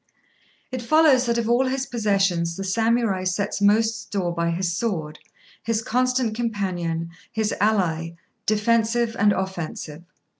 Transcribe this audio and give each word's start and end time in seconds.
It 0.71 0.81
follows 0.81 1.27
that 1.27 1.37
of 1.37 1.47
all 1.47 1.67
his 1.67 1.85
possessions 1.85 2.55
the 2.57 2.63
Samurai 2.63 3.23
sets 3.23 3.61
most 3.61 4.01
store 4.01 4.33
by 4.33 4.49
his 4.49 4.73
sword, 4.75 5.19
his 5.61 5.83
constant 5.83 6.33
companion, 6.35 7.11
his 7.31 7.53
ally, 7.59 8.15
defensive 8.47 9.15
and 9.19 9.31
offensive. 9.31 10.01